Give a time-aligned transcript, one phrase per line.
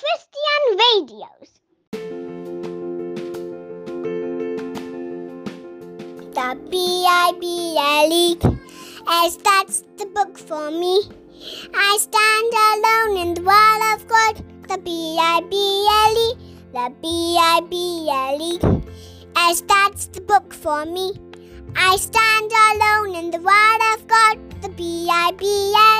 [0.00, 1.50] Christian Radios.
[6.34, 8.28] The B-I-B-L-E
[9.08, 11.02] as that's the book for me.
[11.74, 14.36] I stand alone in the world of God.
[14.68, 16.28] The B-I-B-L-E,
[16.72, 18.58] the B-I-B-L-E
[19.36, 21.12] as that's the book for me.
[21.76, 24.38] I stand alone in the world of God.
[24.62, 25.99] The B-I-B-L-E